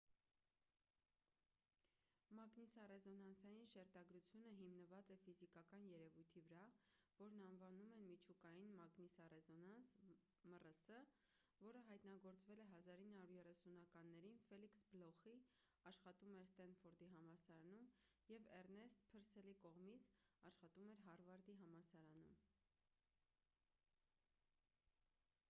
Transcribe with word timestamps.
մագնիսառեզոնանսային 2.37 3.65
շերտագրությունը 3.71 4.51
հիմնված 4.59 5.11
է 5.15 5.17
ֆիզիկական 5.25 5.83
երևույթի 5.89 6.41
վրա 6.47 6.69
որն 7.19 7.43
անվանում 7.47 7.91
են 7.97 8.01
միջուկային 8.07 8.73
մագնիսառեզոնանս 8.79 9.93
մռս 10.53 10.79
որը 11.65 11.83
հայտնագործվել 11.91 12.63
է 12.65 12.67
1930-ականներին 12.79 14.41
ֆելիքս 14.47 14.87
բլոխի 14.95 15.37
աշխատում 15.93 16.35
էր 16.39 16.49
սթենֆորդի 16.53 17.11
համալսարանում 17.13 17.93
և 18.33 18.49
էռնեստ 18.63 19.05
փըրսելի 19.13 19.57
կողմից 19.67 20.11
աշխատում 20.55 20.91
էր 20.97 21.05
հարվարդի 21.11 21.59
համալսարանում: 21.63 22.35